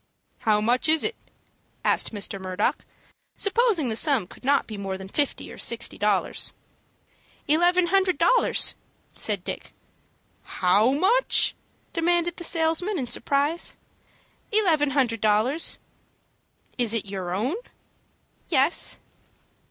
[0.39, 1.15] "How much is it?"
[1.85, 2.39] asked Mr.
[2.41, 2.85] Murdock,
[3.37, 6.53] supposing the sum could not be more than fifty or sixty dollars.
[7.47, 8.73] "Eleven hundred dollars,"
[9.13, 9.73] said Dick.
[10.41, 11.53] "How much?"
[11.93, 13.77] demanded the salesman, in surprise.
[14.51, 15.77] "Eleven hundred dollars."
[16.79, 17.55] "Is it your own?"
[18.49, 18.97] "Yes."